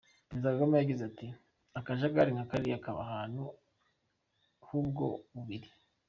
[0.27, 1.27] Perezida Kagame yagize ati:
[1.79, 3.43] "Akajagari nka kariya kaba ahantu
[4.65, 5.69] h'ubwoko bubiri.